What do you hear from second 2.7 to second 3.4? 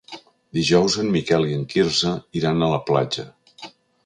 la platja.